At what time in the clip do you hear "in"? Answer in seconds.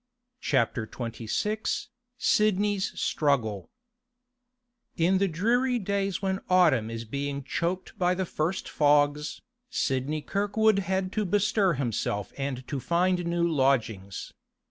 4.97-5.19